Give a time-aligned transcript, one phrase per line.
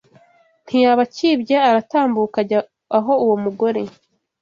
[0.65, 2.59] Ntiyaba akibye aratambuka ajya
[2.97, 3.81] aho uwo mugore